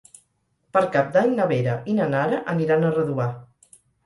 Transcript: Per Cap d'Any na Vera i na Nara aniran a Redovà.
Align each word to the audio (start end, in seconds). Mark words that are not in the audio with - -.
Per 0.77 0.81
Cap 0.95 1.11
d'Any 1.17 1.29
na 1.39 1.47
Vera 1.51 1.75
i 1.93 1.95
na 1.99 2.09
Nara 2.15 2.41
aniran 2.55 2.89
a 2.89 2.91
Redovà. 2.97 3.29